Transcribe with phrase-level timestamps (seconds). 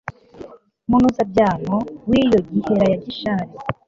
[0.89, 1.77] munozabyano
[2.09, 3.53] w'iyo gihera ya gishari